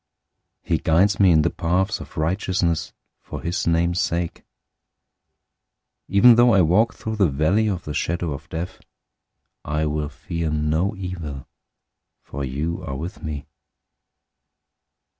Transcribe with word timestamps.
He 0.63 0.79
guides 0.79 1.19
me 1.19 1.29
in 1.29 1.43
the 1.43 1.51
paths 1.51 1.99
of 1.99 2.17
righteousness 2.17 2.91
for 3.21 3.39
his 3.43 3.67
name's 3.67 4.01
sake. 4.01 4.39
023:004 6.09 6.15
Even 6.15 6.33
though 6.37 6.55
I 6.55 6.61
walk 6.63 6.95
through 6.95 7.17
the 7.17 7.29
valley 7.29 7.67
of 7.67 7.83
the 7.83 7.93
shadow 7.93 8.33
of 8.33 8.49
death, 8.49 8.81
I 9.63 9.85
will 9.85 10.09
fear 10.09 10.49
no 10.49 10.95
evil, 10.95 11.45
for 12.23 12.43
you 12.43 12.81
are 12.83 12.95
with 12.95 13.21
me. 13.21 13.45